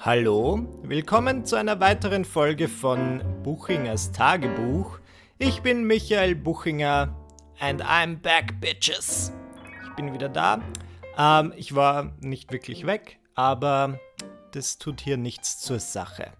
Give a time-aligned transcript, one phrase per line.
[0.00, 5.00] Hallo, willkommen zu einer weiteren Folge von Buchingers Tagebuch.
[5.38, 7.16] Ich bin Michael Buchinger
[7.58, 9.32] and I'm back, bitches.
[9.82, 10.62] Ich bin wieder da.
[11.18, 13.98] Ähm, ich war nicht wirklich weg, aber
[14.52, 16.30] das tut hier nichts zur Sache.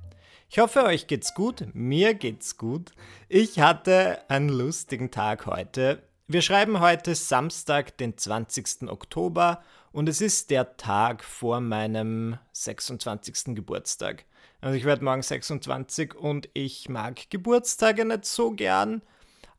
[0.49, 1.67] Ich hoffe, euch geht's gut.
[1.75, 2.93] Mir geht's gut.
[3.29, 6.05] Ich hatte einen lustigen Tag heute.
[6.29, 8.89] Wir schreiben heute Samstag, den 20.
[8.89, 9.63] Oktober
[9.99, 13.57] und es ist der Tag vor meinem 26.
[13.57, 14.27] Geburtstag.
[14.61, 19.03] Also ich werde morgen 26 und ich mag Geburtstage nicht so gern,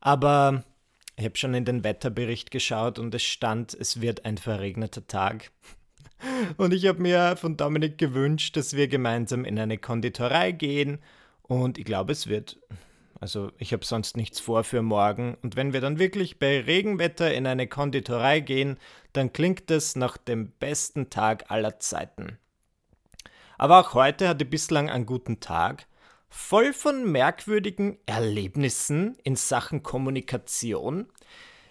[0.00, 0.64] aber
[1.16, 5.50] ich habe schon in den Wetterbericht geschaut und es stand, es wird ein verregneter Tag.
[6.58, 10.98] Und ich habe mir von Dominik gewünscht, dass wir gemeinsam in eine Konditorei gehen
[11.42, 12.58] und ich glaube, es wird
[13.20, 15.36] also ich habe sonst nichts vor für morgen.
[15.42, 18.78] Und wenn wir dann wirklich bei Regenwetter in eine Konditorei gehen,
[19.12, 22.38] dann klingt es nach dem besten Tag aller Zeiten.
[23.58, 25.86] Aber auch heute hatte bislang einen guten Tag,
[26.30, 31.06] voll von merkwürdigen Erlebnissen in Sachen Kommunikation.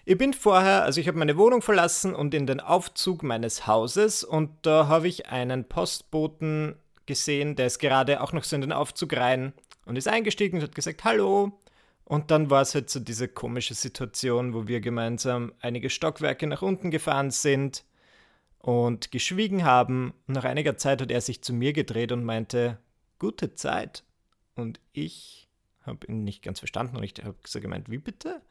[0.04, 4.22] Ich bin vorher, also ich habe meine Wohnung verlassen und in den Aufzug meines Hauses
[4.22, 8.72] und da habe ich einen Postboten gesehen, der ist gerade auch noch so in den
[8.72, 9.52] Aufzug rein
[9.90, 11.58] und ist eingestiegen und hat gesagt, hallo.
[12.04, 16.62] Und dann war es halt so diese komische Situation, wo wir gemeinsam einige Stockwerke nach
[16.62, 17.84] unten gefahren sind
[18.58, 20.14] und geschwiegen haben.
[20.28, 22.78] Nach einiger Zeit hat er sich zu mir gedreht und meinte,
[23.18, 24.04] gute Zeit.
[24.54, 25.48] Und ich
[25.82, 28.42] habe ihn nicht ganz verstanden und ich habe so gemeint, wie bitte?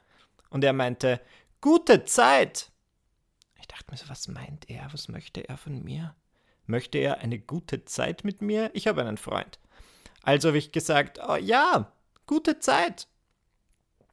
[0.49, 1.21] Und er meinte,
[1.61, 2.69] gute Zeit.
[3.61, 4.89] Ich dachte mir so, was meint er?
[4.91, 6.15] Was möchte er von mir?
[6.65, 8.71] Möchte er eine gute Zeit mit mir?
[8.73, 9.57] Ich habe einen Freund.
[10.29, 11.91] Also habe ich gesagt, oh ja,
[12.27, 13.07] gute Zeit.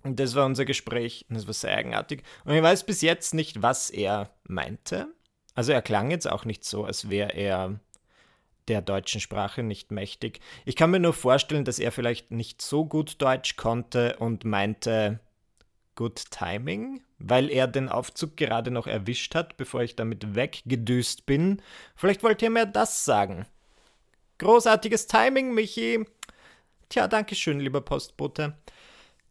[0.03, 2.23] Und das war unser Gespräch und das war sehr eigenartig.
[2.47, 5.09] Und ich weiß bis jetzt nicht, was er meinte.
[5.55, 7.79] Also er klang jetzt auch nicht so, als wäre er
[8.67, 10.41] der deutschen Sprache nicht mächtig.
[10.65, 15.21] Ich kann mir nur vorstellen, dass er vielleicht nicht so gut Deutsch konnte und meinte
[15.97, 21.61] Good Timing, weil er den Aufzug gerade noch erwischt hat, bevor ich damit weggedüst bin.
[21.95, 23.45] Vielleicht wollte er mir das sagen.
[24.39, 26.05] Großartiges Timing, Michi.
[26.89, 28.55] Tja, danke schön, lieber Postbote.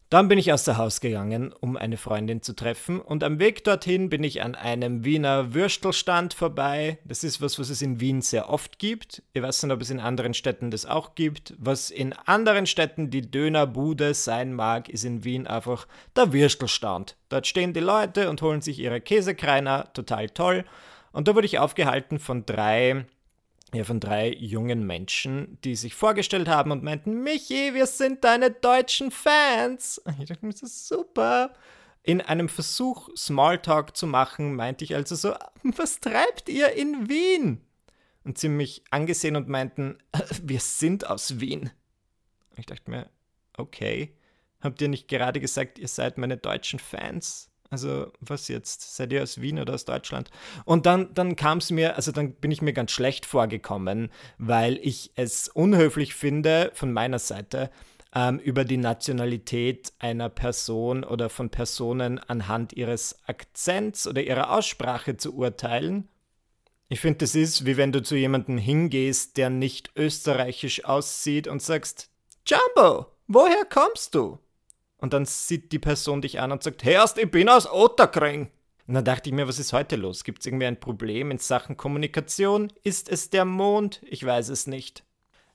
[0.10, 3.64] Dann bin ich aus der Haus gegangen, um eine Freundin zu treffen, und am Weg
[3.64, 7.00] dorthin bin ich an einem Wiener Würstelstand vorbei.
[7.06, 9.24] Das ist was, was es in Wien sehr oft gibt.
[9.34, 11.56] Ich weiß nicht, ob es in anderen Städten das auch gibt.
[11.58, 17.18] Was in anderen Städten die Dönerbude sein mag, ist in Wien einfach der Würstelstand.
[17.30, 20.66] Dort stehen die Leute und holen sich ihre Käsekreiner, total toll.
[21.14, 23.06] Und da wurde ich aufgehalten von drei
[23.74, 28.52] ja, von drei jungen Menschen, die sich vorgestellt haben und meinten, Michi, wir sind deine
[28.52, 30.02] deutschen Fans.
[30.20, 31.53] Ich dachte mir, das ist super.
[32.03, 35.34] In einem Versuch, Smalltalk zu machen, meinte ich also so,
[35.64, 37.62] was treibt ihr in Wien?
[38.24, 39.97] Und sie mich angesehen und meinten,
[40.44, 41.72] wir sind aus Wien.
[42.58, 43.09] Ich dachte mir,
[43.58, 44.16] okay,
[44.62, 47.50] habt ihr nicht gerade gesagt, ihr seid meine deutschen Fans?
[47.70, 48.96] Also, was jetzt?
[48.96, 50.30] Seid ihr aus Wien oder aus Deutschland?
[50.66, 54.80] Und dann, dann kam es mir, also dann bin ich mir ganz schlecht vorgekommen, weil
[54.81, 57.72] ich es unhöflich finde von meiner Seite,
[58.16, 65.18] ähm, über die Nationalität einer Person oder von Personen anhand ihres Akzents oder ihrer Aussprache
[65.18, 66.08] zu urteilen.
[66.88, 71.62] Ich finde, das ist, wie wenn du zu jemandem hingehst, der nicht österreichisch aussieht und
[71.62, 72.09] sagst,
[72.46, 74.40] Jumbo, woher kommst du?
[74.98, 78.50] Und dann sieht die Person dich an und sagt, Herrst, ich bin aus Otterkring.
[78.88, 80.24] Und dann dachte ich mir, was ist heute los?
[80.24, 82.72] Gibt es irgendwie ein Problem in Sachen Kommunikation?
[82.84, 84.02] Ist es der Mond?
[84.06, 85.04] Ich weiß es nicht.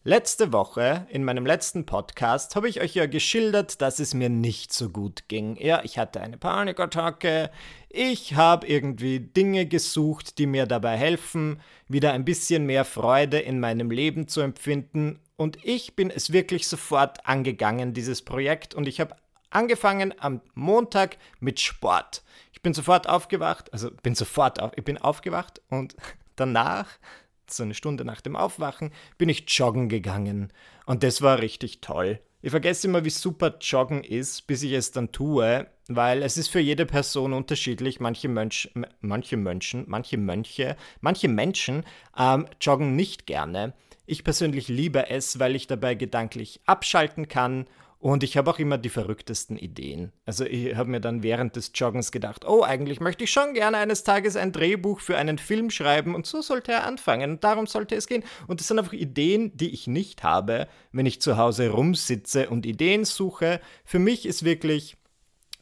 [0.02, 4.72] Letzte Woche, in meinem letzten Podcast, habe ich euch ja geschildert, dass es mir nicht
[4.72, 5.56] so gut ging.
[5.60, 7.50] Ja, ich hatte eine Panikattacke.
[7.90, 13.60] Ich habe irgendwie Dinge gesucht, die mir dabei helfen, wieder ein bisschen mehr Freude in
[13.60, 15.20] meinem Leben zu empfinden.
[15.36, 18.74] Und ich bin es wirklich sofort angegangen, dieses Projekt.
[18.74, 19.14] Und ich habe
[19.50, 22.22] Angefangen am Montag mit Sport.
[22.52, 25.96] Ich bin sofort aufgewacht, also bin sofort auf, ich bin aufgewacht und
[26.36, 26.86] danach,
[27.48, 30.52] so eine Stunde nach dem Aufwachen, bin ich joggen gegangen.
[30.86, 32.20] Und das war richtig toll.
[32.42, 36.48] Ich vergesse immer, wie super Joggen ist, bis ich es dann tue, weil es ist
[36.48, 38.00] für jede Person unterschiedlich.
[38.00, 38.70] Manche, Mönch,
[39.00, 41.84] manche Mönchen, manche Mönche, manche Menschen
[42.16, 43.74] ähm, joggen nicht gerne.
[44.06, 47.66] Ich persönlich liebe es, weil ich dabei gedanklich abschalten kann
[48.00, 50.10] und ich habe auch immer die verrücktesten Ideen.
[50.24, 53.76] Also ich habe mir dann während des Joggens gedacht, oh, eigentlich möchte ich schon gerne
[53.76, 57.66] eines Tages ein Drehbuch für einen Film schreiben und so sollte er anfangen und darum
[57.66, 58.24] sollte es gehen.
[58.46, 62.64] Und das sind einfach Ideen, die ich nicht habe, wenn ich zu Hause rumsitze und
[62.64, 63.60] Ideen suche.
[63.84, 64.96] Für mich ist wirklich,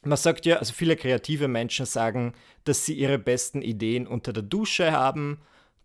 [0.03, 2.33] man sagt ja, also viele kreative Menschen sagen,
[2.63, 5.41] dass sie ihre besten Ideen unter der Dusche haben.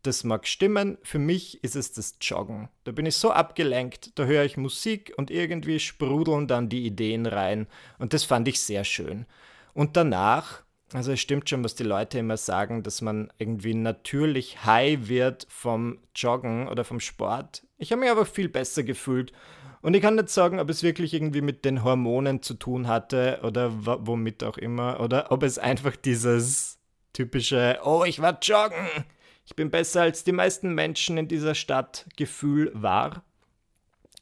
[0.06, 0.98] Das mag stimmen.
[1.02, 2.68] Für mich ist es das Joggen.
[2.84, 7.26] Da bin ich so abgelenkt, da höre ich Musik und irgendwie sprudeln dann die Ideen
[7.26, 7.66] rein.
[7.98, 9.26] Und das fand ich sehr schön.
[9.72, 10.62] Und danach,
[10.92, 15.46] also es stimmt schon, was die Leute immer sagen, dass man irgendwie natürlich high wird
[15.48, 17.66] vom Joggen oder vom Sport.
[17.78, 19.32] Ich habe mich aber viel besser gefühlt.
[19.80, 23.40] Und ich kann nicht sagen, ob es wirklich irgendwie mit den Hormonen zu tun hatte
[23.42, 25.00] oder womit auch immer.
[25.00, 26.78] Oder ob es einfach dieses
[27.12, 29.04] typische, oh, ich war joggen
[29.44, 33.22] ich bin besser als die meisten Menschen in dieser Stadt Gefühl war.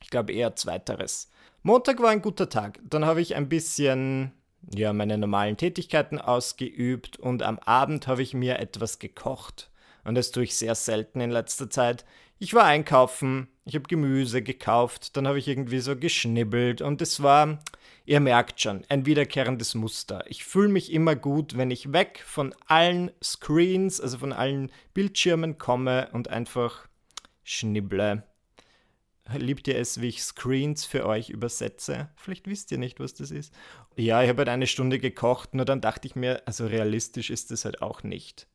[0.02, 1.30] Ich glaube eher zweiteres.
[1.62, 2.80] Montag war ein guter Tag.
[2.82, 4.32] Dann habe ich ein bisschen
[4.74, 9.70] ja, meine normalen Tätigkeiten ausgeübt und am Abend habe ich mir etwas gekocht.
[10.04, 12.04] Und das tue ich sehr selten in letzter Zeit.
[12.38, 17.22] Ich war einkaufen, ich habe Gemüse gekauft, dann habe ich irgendwie so geschnibbelt und es
[17.22, 17.60] war
[18.04, 20.24] Ihr merkt schon, ein wiederkehrendes Muster.
[20.28, 25.58] Ich fühle mich immer gut, wenn ich weg von allen Screens, also von allen Bildschirmen
[25.58, 26.88] komme und einfach
[27.44, 28.24] schnibble.
[29.34, 32.08] Liebt ihr es, wie ich Screens für euch übersetze?
[32.16, 33.54] Vielleicht wisst ihr nicht, was das ist.
[33.96, 37.50] Ja, ich habe halt eine Stunde gekocht, nur dann dachte ich mir, also realistisch ist
[37.50, 38.48] das halt auch nicht.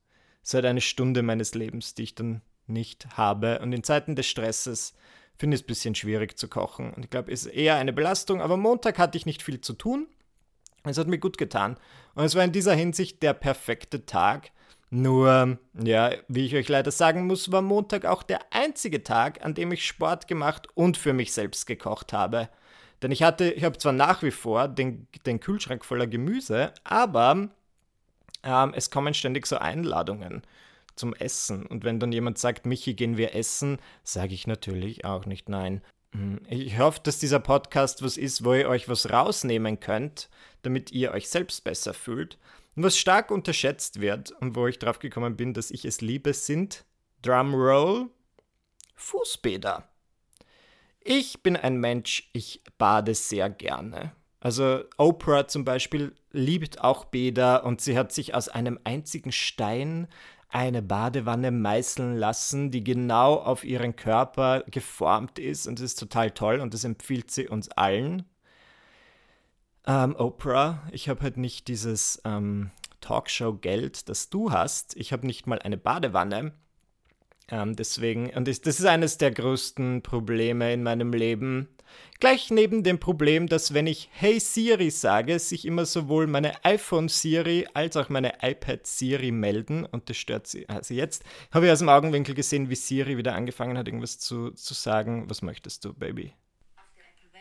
[0.44, 3.60] Es ist halt eine Stunde meines Lebens, die ich dann nicht habe.
[3.60, 4.94] Und in Zeiten des Stresses
[5.38, 6.94] finde es ein bisschen schwierig zu kochen.
[6.94, 8.42] Und ich glaube, es ist eher eine Belastung.
[8.42, 10.08] Aber Montag hatte ich nicht viel zu tun.
[10.84, 11.78] Es hat mir gut getan.
[12.16, 14.52] Und es war in dieser Hinsicht der perfekte Tag.
[14.90, 19.54] Nur, ja, wie ich euch leider sagen muss, war Montag auch der einzige Tag, an
[19.54, 22.50] dem ich Sport gemacht und für mich selbst gekocht habe.
[23.02, 27.50] Denn ich hatte, ich habe zwar nach wie vor den, den Kühlschrank voller Gemüse, aber
[28.44, 30.42] ähm, es kommen ständig so Einladungen
[30.98, 31.66] zum Essen.
[31.66, 35.82] Und wenn dann jemand sagt, Michi, gehen wir essen, sage ich natürlich auch nicht nein.
[36.12, 40.30] Hm, ich hoffe, dass dieser Podcast was ist, wo ihr euch was rausnehmen könnt,
[40.62, 42.38] damit ihr euch selbst besser fühlt.
[42.76, 46.34] Und was stark unterschätzt wird und wo ich drauf gekommen bin, dass ich es liebe,
[46.34, 46.86] sind
[47.22, 48.10] Drumroll
[48.96, 49.88] Fußbäder.
[51.00, 54.12] Ich bin ein Mensch, ich bade sehr gerne.
[54.40, 60.08] Also Oprah zum Beispiel liebt auch Bäder und sie hat sich aus einem einzigen Stein
[60.50, 66.32] eine Badewanne meißeln lassen, die genau auf ihren Körper geformt ist und das ist total
[66.32, 68.24] toll und das empfiehlt sie uns allen.
[69.86, 72.72] Ähm, Oprah, ich habe halt nicht dieses ähm,
[73.02, 74.96] Talkshow-Geld, das du hast.
[74.98, 76.54] Ich habe nicht mal eine Badewanne.
[77.50, 81.70] Ähm, deswegen, und das ist eines der größten Probleme in meinem Leben.
[82.20, 87.08] Gleich neben dem Problem, dass wenn ich Hey Siri sage, sich immer sowohl meine iPhone
[87.10, 90.68] Siri als auch meine iPad Siri melden und das stört sie.
[90.68, 94.52] Also jetzt habe ich aus dem Augenwinkel gesehen, wie Siri wieder angefangen hat, irgendwas zu,
[94.52, 95.30] zu sagen.
[95.30, 96.34] Was möchtest du, Baby?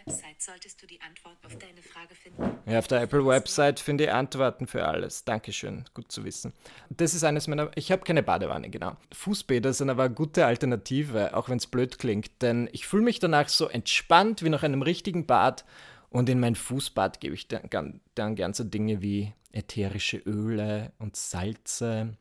[0.07, 2.59] Website solltest du die Antwort auf deine Frage finden.
[2.71, 5.25] Ja, auf der Apple-Website finde ich Antworten für alles.
[5.25, 6.53] Dankeschön, gut zu wissen.
[6.91, 7.71] Das ist eines meiner.
[7.75, 8.97] Ich habe keine Badewanne, genau.
[9.13, 13.19] Fußbäder sind aber eine gute Alternative, auch wenn es blöd klingt, denn ich fühle mich
[13.19, 15.65] danach so entspannt wie nach einem richtigen Bad.
[16.09, 21.17] Und in mein Fußbad gebe ich dann, dann gern so Dinge wie ätherische Öle und
[21.17, 22.17] Salze.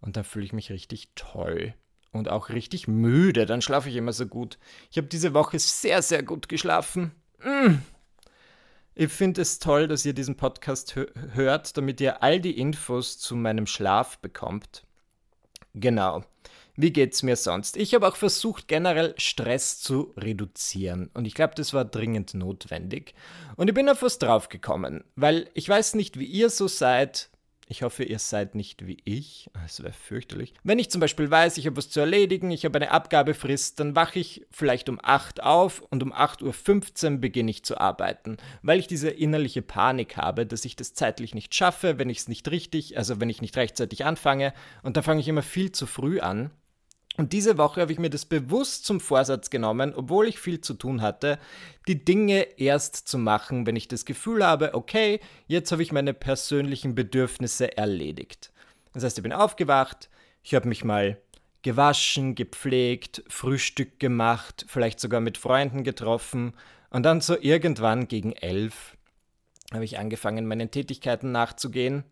[0.00, 1.74] Und da fühle ich mich richtig toll
[2.14, 3.46] und auch richtig müde.
[3.46, 4.58] Dann schlafe ich immer so gut.
[4.90, 7.12] Ich habe diese Woche sehr, sehr gut geschlafen.
[7.42, 7.76] Mm.
[8.94, 13.34] Ich finde es toll, dass ihr diesen Podcast hört, damit ihr all die Infos zu
[13.34, 14.84] meinem Schlaf bekommt.
[15.74, 16.24] Genau.
[16.76, 17.76] Wie geht's mir sonst?
[17.76, 21.10] Ich habe auch versucht, generell Stress zu reduzieren.
[21.14, 23.14] Und ich glaube, das war dringend notwendig.
[23.56, 27.30] Und ich bin auf was draufgekommen, weil ich weiß nicht, wie ihr so seid.
[27.74, 29.50] Ich hoffe, ihr seid nicht wie ich.
[29.66, 30.54] Es wäre fürchterlich.
[30.62, 33.96] Wenn ich zum Beispiel weiß, ich habe was zu erledigen, ich habe eine Abgabefrist, dann
[33.96, 38.78] wache ich vielleicht um 8 auf und um 8.15 Uhr beginne ich zu arbeiten, weil
[38.78, 42.48] ich diese innerliche Panik habe, dass ich das zeitlich nicht schaffe, wenn ich es nicht
[42.48, 44.54] richtig, also wenn ich nicht rechtzeitig anfange.
[44.84, 46.52] Und da fange ich immer viel zu früh an.
[47.16, 50.74] Und diese Woche habe ich mir das bewusst zum Vorsatz genommen, obwohl ich viel zu
[50.74, 51.38] tun hatte,
[51.86, 56.12] die Dinge erst zu machen, wenn ich das Gefühl habe, okay, jetzt habe ich meine
[56.12, 58.52] persönlichen Bedürfnisse erledigt.
[58.92, 60.08] Das heißt, ich bin aufgewacht,
[60.42, 61.18] ich habe mich mal
[61.62, 66.52] gewaschen, gepflegt, Frühstück gemacht, vielleicht sogar mit Freunden getroffen
[66.90, 68.96] und dann so irgendwann gegen elf
[69.72, 72.04] habe ich angefangen, meinen Tätigkeiten nachzugehen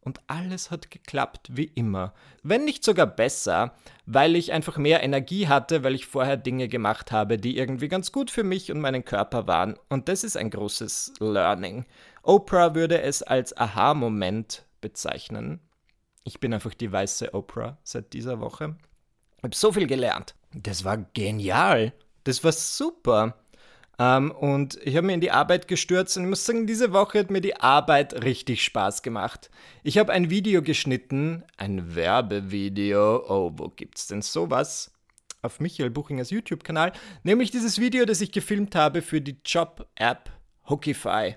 [0.00, 2.14] und alles hat geklappt wie immer.
[2.42, 3.74] Wenn nicht sogar besser,
[4.06, 8.12] weil ich einfach mehr Energie hatte, weil ich vorher Dinge gemacht habe, die irgendwie ganz
[8.12, 9.76] gut für mich und meinen Körper waren.
[9.88, 11.84] Und das ist ein großes Learning.
[12.22, 15.60] Oprah würde es als Aha-Moment bezeichnen.
[16.24, 18.76] Ich bin einfach die weiße Oprah seit dieser Woche.
[19.38, 20.34] Ich habe so viel gelernt.
[20.52, 21.92] Das war genial.
[22.24, 23.34] Das war super.
[23.98, 27.18] Ähm, und ich habe mir in die Arbeit gestürzt und ich muss sagen, diese Woche
[27.18, 29.50] hat mir die Arbeit richtig Spaß gemacht.
[29.82, 33.24] Ich habe ein Video geschnitten, ein Werbevideo.
[33.28, 34.92] Oh, wo gibt's denn sowas?
[35.42, 36.92] Auf Michael Buchingers YouTube-Kanal.
[37.22, 40.30] Nämlich dieses Video, das ich gefilmt habe für die Job-App
[40.68, 41.36] Hookify.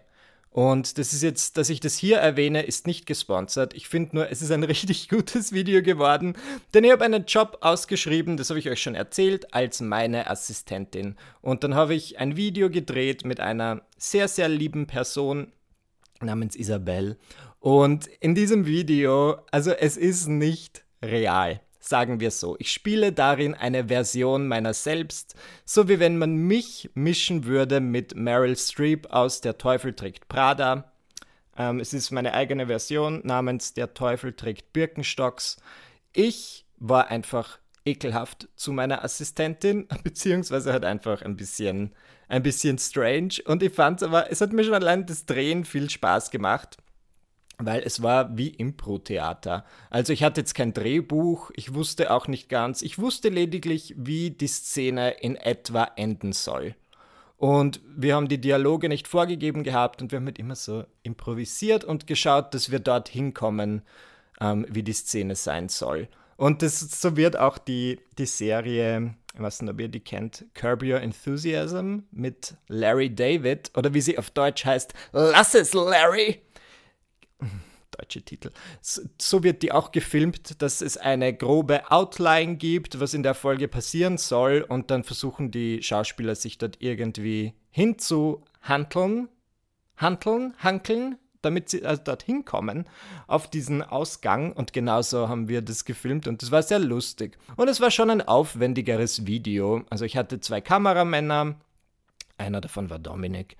[0.51, 3.73] Und das ist jetzt, dass ich das hier erwähne, ist nicht gesponsert.
[3.73, 6.35] Ich finde nur, es ist ein richtig gutes Video geworden,
[6.73, 11.15] denn ich habe einen Job ausgeschrieben, das habe ich euch schon erzählt, als meine Assistentin.
[11.41, 15.53] Und dann habe ich ein Video gedreht mit einer sehr, sehr lieben Person
[16.19, 17.17] namens Isabel.
[17.59, 22.55] Und in diesem Video, also es ist nicht real sagen wir so.
[22.59, 25.35] Ich spiele darin eine Version meiner selbst,
[25.65, 30.91] so wie wenn man mich mischen würde mit Meryl Streep aus Der Teufel trägt Prada.
[31.57, 35.57] Ähm, es ist meine eigene Version namens Der Teufel trägt Birkenstocks.
[36.13, 41.93] Ich war einfach ekelhaft zu meiner Assistentin, beziehungsweise hat einfach ein bisschen,
[42.27, 43.35] ein bisschen strange.
[43.45, 46.77] Und ich fand es aber, es hat mir schon allein das Drehen viel Spaß gemacht
[47.65, 49.65] weil es war wie Impro-Theater.
[49.89, 54.31] Also ich hatte jetzt kein Drehbuch, ich wusste auch nicht ganz, ich wusste lediglich, wie
[54.31, 56.75] die Szene in etwa enden soll.
[57.37, 61.83] Und wir haben die Dialoge nicht vorgegeben gehabt und wir haben halt immer so improvisiert
[61.83, 63.81] und geschaut, dass wir dort hinkommen,
[64.39, 66.07] ähm, wie die Szene sein soll.
[66.37, 70.45] Und das, so wird auch die, die Serie, ich weiß nicht, ob ihr die kennt,
[70.53, 76.41] Curb Your Enthusiasm mit Larry David oder wie sie auf Deutsch heißt, Lass es, Larry!
[77.91, 78.51] deutsche Titel.
[78.81, 83.67] So wird die auch gefilmt, dass es eine grobe Outline gibt, was in der Folge
[83.67, 89.29] passieren soll, und dann versuchen die Schauspieler sich dort irgendwie hinzuhanteln,
[89.97, 92.85] hanteln, hankeln, damit sie also dorthin kommen,
[93.27, 94.53] auf diesen Ausgang.
[94.53, 97.37] Und genauso haben wir das gefilmt und das war sehr lustig.
[97.55, 99.83] Und es war schon ein aufwendigeres Video.
[99.89, 101.55] Also ich hatte zwei Kameramänner,
[102.37, 103.57] einer davon war Dominik.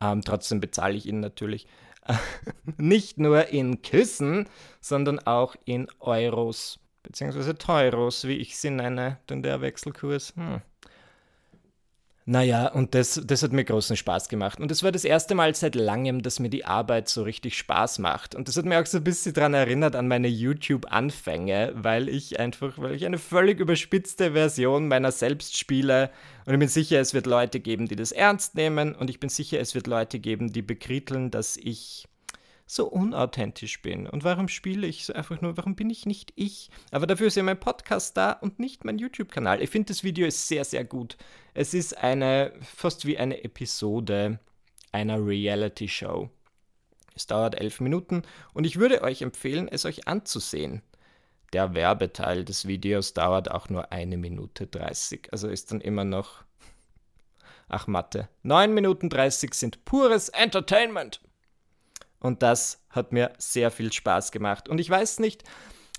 [0.00, 1.66] Ähm, trotzdem bezahle ich ihn natürlich.
[2.76, 4.48] nicht nur in Küssen,
[4.80, 10.34] sondern auch in Euros, beziehungsweise Teuros, wie ich sie nenne, denn der Wechselkurs.
[10.36, 10.60] Hm.
[12.30, 14.60] Naja, und das, das hat mir großen Spaß gemacht.
[14.60, 18.00] Und es war das erste Mal seit langem, dass mir die Arbeit so richtig Spaß
[18.00, 18.34] macht.
[18.34, 22.38] Und das hat mir auch so ein bisschen daran erinnert an meine YouTube-Anfänge, weil ich
[22.38, 26.10] einfach, weil ich eine völlig überspitzte Version meiner selbst spiele.
[26.44, 28.94] Und ich bin sicher, es wird Leute geben, die das ernst nehmen.
[28.94, 32.08] Und ich bin sicher, es wird Leute geben, die bekritteln, dass ich
[32.70, 34.06] so unauthentisch bin.
[34.06, 36.70] Und warum spiele ich so einfach nur, warum bin ich nicht ich?
[36.90, 39.62] Aber dafür ist ja mein Podcast da und nicht mein YouTube-Kanal.
[39.62, 41.16] Ich finde, das Video ist sehr, sehr gut.
[41.54, 44.38] Es ist eine, fast wie eine Episode
[44.92, 46.28] einer Reality-Show.
[47.16, 48.22] Es dauert elf Minuten
[48.52, 50.82] und ich würde euch empfehlen, es euch anzusehen.
[51.54, 56.44] Der Werbeteil des Videos dauert auch nur eine Minute 30, also ist dann immer noch.
[57.70, 58.28] Ach Mathe.
[58.42, 61.20] 9 Minuten 30 sind pures Entertainment.
[62.20, 64.68] Und das hat mir sehr viel Spaß gemacht.
[64.68, 65.44] Und ich weiß nicht,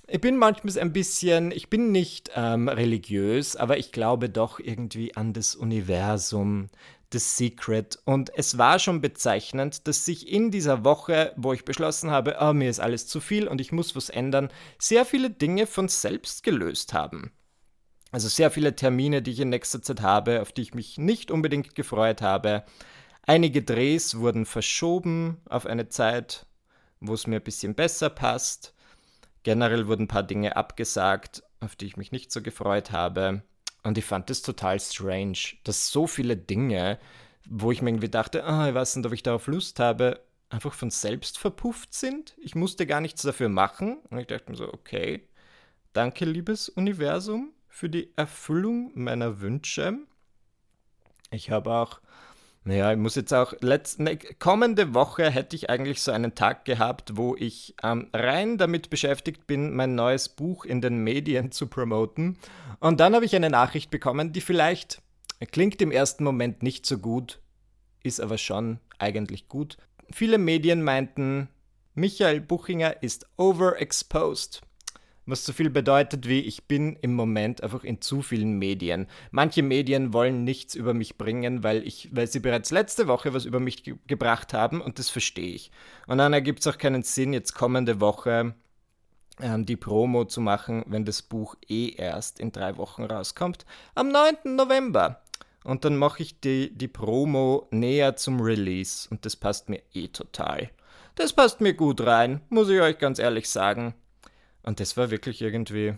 [0.06, 5.14] ich bin manchmal ein bisschen, ich bin nicht ähm, religiös, aber ich glaube doch irgendwie
[5.14, 6.68] an das Universum,
[7.10, 7.98] das Secret.
[8.04, 12.52] Und es war schon bezeichnend, dass sich in dieser Woche, wo ich beschlossen habe, oh,
[12.52, 16.42] mir ist alles zu viel und ich muss was ändern, sehr viele Dinge von selbst
[16.42, 17.32] gelöst haben.
[18.12, 21.30] Also sehr viele Termine, die ich in nächster Zeit habe, auf die ich mich nicht
[21.30, 22.64] unbedingt gefreut habe.
[23.30, 26.46] Einige Drehs wurden verschoben auf eine Zeit,
[26.98, 28.74] wo es mir ein bisschen besser passt.
[29.44, 33.44] Generell wurden ein paar Dinge abgesagt, auf die ich mich nicht so gefreut habe.
[33.84, 36.98] Und ich fand es total strange, dass so viele Dinge,
[37.48, 40.18] wo ich mir irgendwie dachte, ah, ich weiß nicht, ob ich darauf Lust habe,
[40.48, 42.34] einfach von selbst verpufft sind.
[42.42, 43.98] Ich musste gar nichts dafür machen.
[44.10, 45.28] Und ich dachte mir so, okay,
[45.92, 50.00] danke, liebes Universum, für die Erfüllung meiner Wünsche.
[51.30, 52.00] Ich habe auch
[52.64, 56.66] naja, ich muss jetzt auch, letzte, ne, kommende Woche hätte ich eigentlich so einen Tag
[56.66, 61.68] gehabt, wo ich ähm, rein damit beschäftigt bin, mein neues Buch in den Medien zu
[61.68, 62.36] promoten.
[62.78, 65.00] Und dann habe ich eine Nachricht bekommen, die vielleicht
[65.52, 67.40] klingt im ersten Moment nicht so gut,
[68.02, 69.78] ist aber schon eigentlich gut.
[70.10, 71.48] Viele Medien meinten,
[71.94, 74.60] Michael Buchinger ist overexposed
[75.30, 79.06] was so viel bedeutet wie ich bin im Moment einfach in zu vielen Medien.
[79.30, 83.44] Manche Medien wollen nichts über mich bringen, weil ich, weil sie bereits letzte Woche was
[83.44, 85.70] über mich ge gebracht haben und das verstehe ich.
[86.06, 88.54] Und dann ergibt es auch keinen Sinn, jetzt kommende Woche
[89.40, 93.64] ähm, die Promo zu machen, wenn das Buch eh erst in drei Wochen rauskommt.
[93.94, 94.56] Am 9.
[94.56, 95.22] November.
[95.64, 100.08] Und dann mache ich die, die Promo näher zum Release und das passt mir eh
[100.08, 100.70] total.
[101.16, 103.94] Das passt mir gut rein, muss ich euch ganz ehrlich sagen.
[104.62, 105.94] Und das war wirklich irgendwie,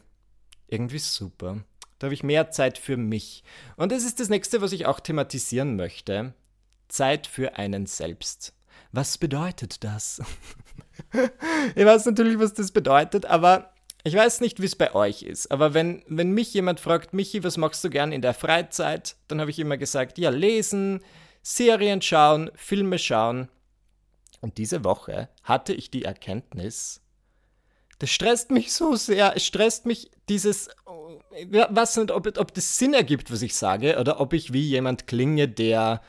[0.69, 1.64] irgendwie super.
[1.99, 3.45] Da habe ich mehr Zeit für mich.
[3.76, 6.35] Und das ist das nächste, was ich auch thematisieren möchte.
[6.88, 8.54] Zeit für einen selbst.
[8.90, 10.21] Was bedeutet das?
[11.75, 13.73] ich weiß natürlich, was das bedeutet, aber
[14.04, 15.50] ich weiß nicht, wie es bei euch ist.
[15.50, 19.16] Aber wenn, wenn mich jemand fragt, Michi, was machst du gern in der Freizeit?
[19.28, 21.00] Dann habe ich immer gesagt, ja, lesen,
[21.42, 23.49] Serien schauen, Filme schauen.
[24.40, 27.00] Und diese Woche hatte ich die Erkenntnis,
[28.02, 29.37] das stresst mich so sehr.
[29.37, 30.68] Es stresst mich dieses,
[31.71, 35.06] was nicht, ob, ob das Sinn ergibt, was ich sage, oder ob ich wie jemand
[35.06, 36.02] klinge, der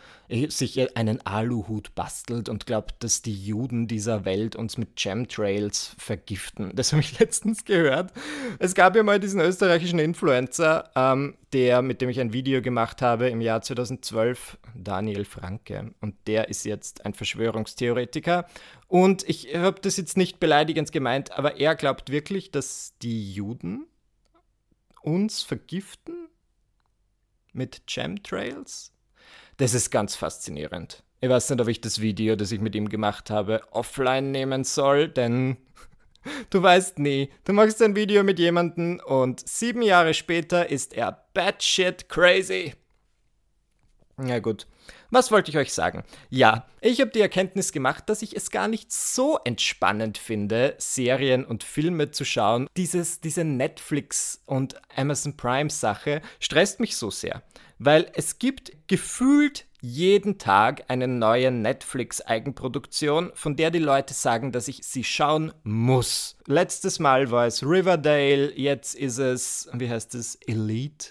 [0.49, 6.71] sich einen Aluhut bastelt und glaubt, dass die Juden dieser Welt uns mit Chemtrails vergiften.
[6.75, 8.11] Das habe ich letztens gehört.
[8.59, 13.01] Es gab ja mal diesen österreichischen Influencer, ähm, der, mit dem ich ein Video gemacht
[13.01, 15.93] habe im Jahr 2012, Daniel Franke.
[16.01, 18.45] Und der ist jetzt ein Verschwörungstheoretiker.
[18.87, 23.85] Und ich habe das jetzt nicht beleidigend gemeint, aber er glaubt wirklich, dass die Juden
[25.01, 26.29] uns vergiften
[27.53, 28.92] mit Chemtrails?
[29.57, 31.03] Das ist ganz faszinierend.
[31.22, 34.63] Ich weiß nicht, ob ich das Video, das ich mit ihm gemacht habe, offline nehmen
[34.63, 35.57] soll, denn
[36.50, 37.29] du weißt nie.
[37.45, 42.74] Du machst ein Video mit jemandem und sieben Jahre später ist er batshit crazy.
[44.22, 44.67] Ja gut.
[45.10, 46.03] Was wollte ich euch sagen?
[46.29, 51.45] Ja, ich habe die Erkenntnis gemacht, dass ich es gar nicht so entspannend finde, Serien
[51.45, 52.67] und Filme zu schauen.
[52.77, 57.43] Dieses, diese Netflix und Amazon Prime Sache stresst mich so sehr,
[57.85, 64.69] weil es gibt gefühlt jeden Tag eine neue Netflix-Eigenproduktion, von der die Leute sagen, dass
[64.69, 66.37] ich sie schauen muss.
[66.47, 71.09] Letztes Mal war es Riverdale, jetzt ist es, wie heißt es, Elite.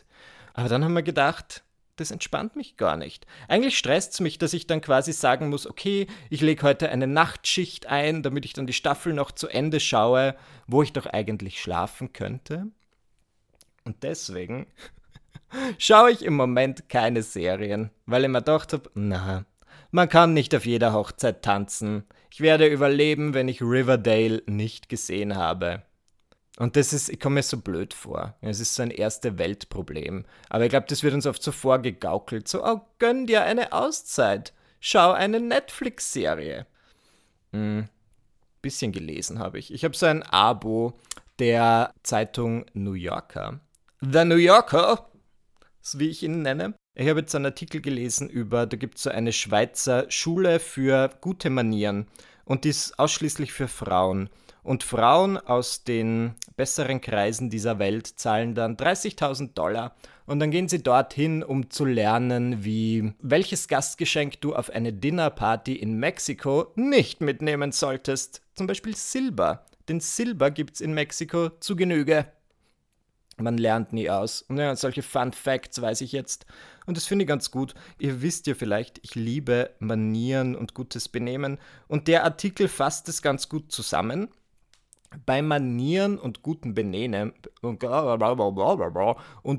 [0.55, 1.63] Aber dann haben wir gedacht,
[1.97, 3.27] das entspannt mich gar nicht.
[3.49, 7.07] Eigentlich stresst es mich, dass ich dann quasi sagen muss, okay, ich lege heute eine
[7.07, 10.35] Nachtschicht ein, damit ich dann die Staffel noch zu Ende schaue,
[10.67, 12.69] wo ich doch eigentlich schlafen könnte.
[13.85, 14.67] Und deswegen
[15.79, 19.45] schaue ich im Moment keine Serien, weil ich mir gedacht habe, na,
[19.91, 22.05] man kann nicht auf jeder Hochzeit tanzen.
[22.31, 25.83] Ich werde überleben, wenn ich Riverdale nicht gesehen habe.
[26.59, 28.35] Und das ist, ich komme mir so blöd vor.
[28.41, 30.25] Es ist so ein erste Weltproblem.
[30.49, 32.49] Aber ich glaube, das wird uns oft so vorgegaukelt.
[32.49, 34.53] So, oh, gönn dir eine Auszeit.
[34.81, 36.67] Schau eine Netflix-Serie.
[37.53, 37.89] Hm,
[38.63, 39.73] bisschen gelesen habe ich.
[39.73, 40.95] Ich habe so ein Abo
[41.39, 43.61] der Zeitung New Yorker.
[44.01, 45.09] The New Yorker,
[45.99, 46.75] wie ich ihn nenne.
[46.95, 51.11] Ich habe jetzt einen Artikel gelesen über, da gibt es so eine Schweizer Schule für
[51.21, 52.07] gute Manieren.
[52.45, 54.29] Und die ist ausschließlich für Frauen.
[54.63, 60.69] Und Frauen aus den besseren Kreisen dieser Welt zahlen dann 30.000 Dollar und dann gehen
[60.69, 67.21] sie dorthin, um zu lernen, wie welches Gastgeschenk du auf eine Dinnerparty in Mexiko nicht
[67.21, 68.41] mitnehmen solltest.
[68.55, 69.65] Zum Beispiel Silber.
[69.89, 72.27] Denn Silber gibt es in Mexiko zu Genüge.
[73.43, 74.43] Man lernt nie aus.
[74.43, 76.47] Und ja, solche Fun Facts weiß ich jetzt.
[76.87, 77.75] Und das finde ich ganz gut.
[77.99, 81.59] Ihr wisst ja vielleicht, ich liebe Manieren und gutes Benehmen.
[81.89, 84.29] Und der Artikel fasst es ganz gut zusammen
[85.27, 87.81] bei Manieren und gutem Benehmen und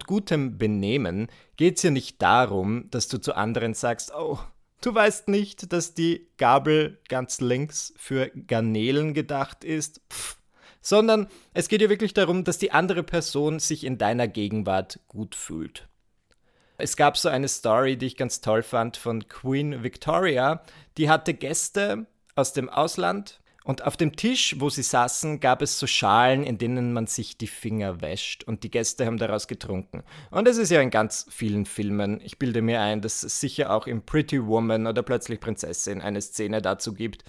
[0.08, 4.39] gutem Benehmen geht es ja nicht darum, dass du zu anderen sagst, oh,
[4.82, 10.38] du weißt nicht, dass die Gabel ganz links für Garnelen gedacht ist, Pff.
[10.84, 15.34] Sondern es geht ja wirklich darum, dass die andere Person sich in deiner Gegenwart gut
[15.34, 15.88] fühlt.
[16.78, 20.62] Es gab so eine Story, die ich ganz toll fand von Queen Victoria,
[20.98, 25.80] die hatte Gäste aus dem Ausland und auf dem Tisch, wo sie saßen, gab es
[25.80, 30.04] so Schalen, in denen man sich die Finger wäscht und die Gäste haben daraus getrunken.
[30.32, 32.19] Und das ist ja in ganz vielen Filmen.
[32.22, 36.22] Ich bilde mir ein, dass es sicher auch in Pretty Woman oder Plötzlich Prinzessin eine
[36.22, 37.24] Szene dazu gibt.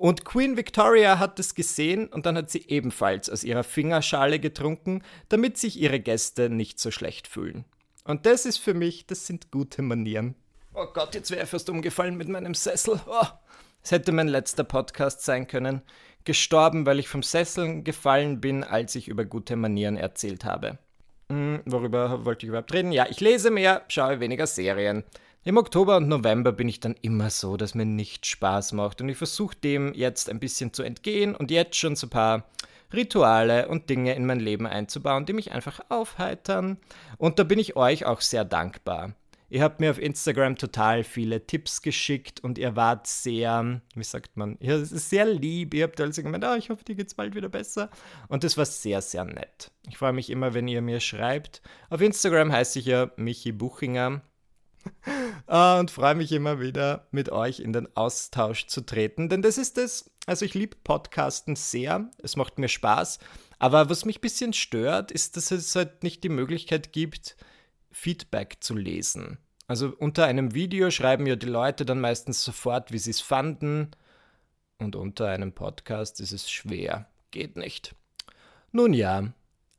[0.00, 5.02] Und Queen Victoria hat es gesehen und dann hat sie ebenfalls aus ihrer Fingerschale getrunken,
[5.28, 7.66] damit sich ihre Gäste nicht so schlecht fühlen.
[8.04, 10.36] Und das ist für mich, das sind gute Manieren.
[10.72, 12.98] Oh Gott, jetzt wäre ich fast umgefallen mit meinem Sessel.
[13.06, 13.26] Oh.
[13.82, 15.82] Es hätte mein letzter Podcast sein können.
[16.24, 20.78] Gestorben, weil ich vom Sesseln gefallen bin, als ich über gute Manieren erzählt habe.
[21.28, 22.92] Hm, worüber wollte ich überhaupt reden?
[22.92, 25.04] Ja, ich lese mehr, schaue weniger Serien.
[25.42, 29.08] Im Oktober und November bin ich dann immer so, dass mir nicht Spaß macht und
[29.08, 32.44] ich versuche dem jetzt ein bisschen zu entgehen und jetzt schon so ein paar
[32.92, 36.76] Rituale und Dinge in mein Leben einzubauen, die mich einfach aufheitern.
[37.16, 39.14] Und da bin ich euch auch sehr dankbar.
[39.48, 44.36] Ihr habt mir auf Instagram total viele Tipps geschickt und ihr wart sehr, wie sagt
[44.36, 45.72] man, ja, ist sehr lieb.
[45.72, 47.88] Ihr habt also gemeint, oh, ich hoffe, dir geht's bald wieder besser.
[48.28, 49.72] Und das war sehr, sehr nett.
[49.88, 51.62] Ich freue mich immer, wenn ihr mir schreibt.
[51.88, 54.20] Auf Instagram heiße ich ja Michi Buchinger.
[55.46, 59.28] Ah, und freue mich immer wieder, mit euch in den Austausch zu treten.
[59.28, 62.08] Denn das ist es, also ich liebe Podcasten sehr.
[62.22, 63.18] Es macht mir Spaß.
[63.58, 67.36] Aber was mich ein bisschen stört, ist, dass es halt nicht die Möglichkeit gibt,
[67.90, 69.38] Feedback zu lesen.
[69.66, 73.90] Also unter einem Video schreiben ja die Leute dann meistens sofort, wie sie es fanden.
[74.78, 77.06] Und unter einem Podcast ist es schwer.
[77.32, 77.94] Geht nicht.
[78.72, 79.32] Nun ja,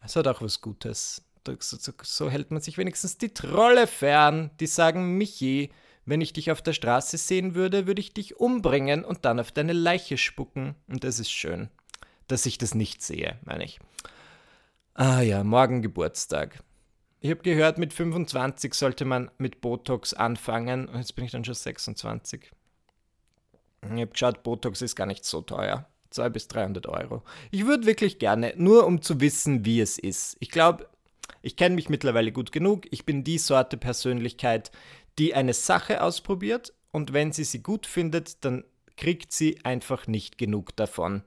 [0.04, 1.24] es hat auch was Gutes.
[1.45, 5.71] So, so, so hält man sich wenigstens die Trolle fern, die sagen, Michi,
[6.06, 9.51] wenn ich dich auf der Straße sehen würde, würde ich dich umbringen und dann auf
[9.51, 10.75] deine Leiche spucken.
[10.88, 11.69] Und das ist schön,
[12.27, 13.80] dass ich das nicht sehe, meine ich.
[14.93, 16.60] Ah ja, morgen Geburtstag.
[17.21, 20.88] Ich habe gehört, mit 25 sollte man mit Botox anfangen.
[20.89, 22.51] Und jetzt bin ich dann schon 26.
[23.84, 25.88] Ich habe geschaut, Botox ist gar nicht so teuer.
[26.10, 27.23] 200 bis 300 Euro.
[27.51, 30.36] Ich würde wirklich gerne, nur um zu wissen, wie es ist.
[30.39, 30.89] Ich glaube,
[31.41, 32.88] ich kenne mich mittlerweile gut genug.
[32.91, 34.71] Ich bin die Sorte Persönlichkeit,
[35.17, 38.63] die eine Sache ausprobiert und wenn sie sie gut findet, dann
[38.97, 41.23] kriegt sie einfach nicht genug davon.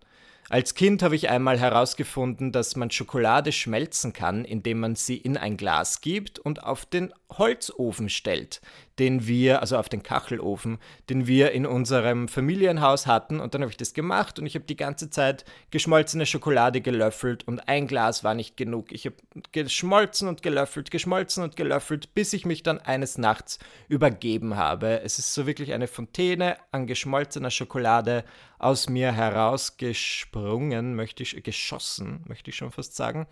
[0.50, 5.36] Als Kind habe ich einmal herausgefunden, dass man Schokolade schmelzen kann, indem man sie in
[5.36, 8.60] ein Glas gibt und auf den Holzofen stellt,
[8.98, 10.78] den wir, also auf den Kachelofen,
[11.10, 13.40] den wir in unserem Familienhaus hatten.
[13.40, 17.46] Und dann habe ich das gemacht und ich habe die ganze Zeit geschmolzene Schokolade gelöffelt
[17.46, 18.92] und ein Glas war nicht genug.
[18.92, 19.16] Ich habe
[19.52, 25.00] geschmolzen und gelöffelt, geschmolzen und gelöffelt, bis ich mich dann eines Nachts übergeben habe.
[25.00, 28.24] Es ist so wirklich eine Fontäne an geschmolzener Schokolade
[28.58, 33.26] aus mir herausgesprungen, möchte ich, geschossen, möchte ich schon fast sagen.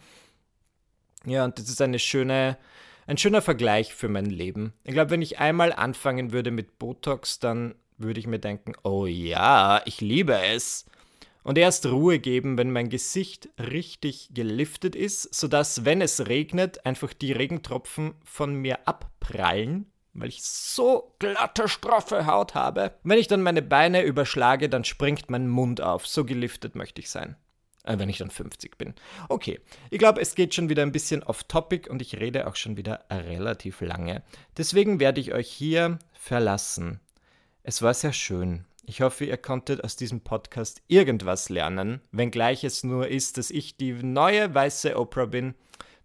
[1.25, 2.59] Ja, und das ist eine schöne,
[3.07, 4.73] ein schöner Vergleich für mein Leben.
[4.85, 9.07] Ich glaube, wenn ich einmal anfangen würde mit Botox, dann würde ich mir denken, oh
[9.07, 10.87] ja, ich liebe es.
[11.45, 17.13] Und erst Ruhe geben, wenn mein Gesicht richtig geliftet ist, sodass, wenn es regnet, einfach
[17.13, 22.95] die Regentropfen von mir abprallen, weil ich so glatte, straffe Haut habe.
[23.03, 26.07] Wenn ich dann meine Beine überschlage, dann springt mein Mund auf.
[26.07, 27.37] So geliftet möchte ich sein.
[27.85, 28.95] Äh, wenn ich dann 50 bin.
[29.29, 32.57] Okay, ich glaube, es geht schon wieder ein bisschen off topic und ich rede auch
[32.57, 34.23] schon wieder relativ lange.
[34.57, 37.01] Deswegen werde ich euch hier verlassen.
[37.65, 38.65] Es war sehr schön.
[38.85, 43.77] Ich hoffe, ihr konntet aus diesem Podcast irgendwas lernen, wenngleich es nur ist, dass ich
[43.77, 45.55] die neue weiße Oprah bin.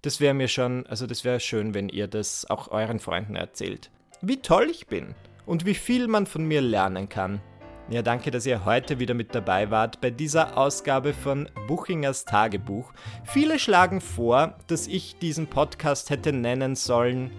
[0.03, 3.89] Das wäre mir schon, also das wäre schön, wenn ihr das auch euren Freunden erzählt.
[4.21, 5.15] Wie toll ich bin
[5.47, 7.41] und wie viel man von mir lernen kann.
[7.89, 12.91] Ja, danke, dass ihr heute wieder mit dabei wart bei dieser Ausgabe von Buchingers Tagebuch.
[13.23, 17.31] Viele schlagen vor, dass ich diesen Podcast hätte nennen sollen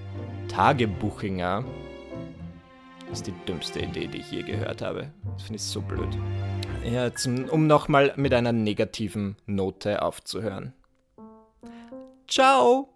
[0.49, 1.65] Tagebuchinger.
[3.11, 5.13] Das ist die dümmste Idee, die ich je gehört habe.
[5.35, 6.17] Das finde ich so blöd.
[6.83, 10.73] Ja, zum, um nochmal mit einer negativen Note aufzuhören.
[12.27, 12.89] Ciao!